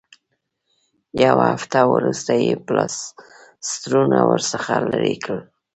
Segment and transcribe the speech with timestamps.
[1.23, 5.41] یوه هفته وروسته یې پلاسټرونه ورڅخه لرې کړل.